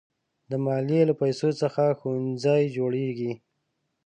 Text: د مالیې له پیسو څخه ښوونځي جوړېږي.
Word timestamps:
د 0.49 0.51
مالیې 0.65 1.01
له 1.09 1.13
پیسو 1.21 1.49
څخه 1.61 1.83
ښوونځي 1.99 2.63
جوړېږي. 2.75 3.31